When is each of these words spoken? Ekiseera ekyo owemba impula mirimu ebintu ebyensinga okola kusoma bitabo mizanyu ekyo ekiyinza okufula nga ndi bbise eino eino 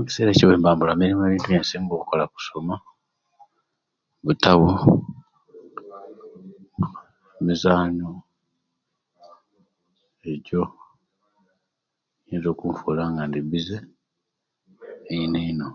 Ekiseera 0.00 0.30
ekyo 0.32 0.44
owemba 0.46 0.72
impula 0.74 0.92
mirimu 1.00 1.22
ebintu 1.24 1.46
ebyensinga 1.48 1.94
okola 2.00 2.24
kusoma 2.32 2.74
bitabo 4.26 4.68
mizanyu 7.46 8.10
ekyo 10.32 10.62
ekiyinza 12.18 12.48
okufula 12.50 13.02
nga 13.10 13.22
ndi 13.26 13.40
bbise 13.42 13.76
eino 15.14 15.36
eino 15.46 15.68